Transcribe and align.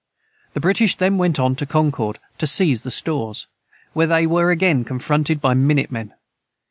_The 0.55 0.59
British 0.59 0.95
then 0.95 1.19
went 1.19 1.39
on 1.39 1.55
to 1.57 1.67
Concord, 1.67 2.17
to 2.39 2.47
seize 2.47 2.81
the 2.81 2.89
stores, 2.89 3.45
where 3.93 4.07
they 4.07 4.25
were 4.25 4.49
again 4.49 4.83
confronted 4.83 5.39
by 5.39 5.53
minute 5.53 5.91
men. 5.91 6.15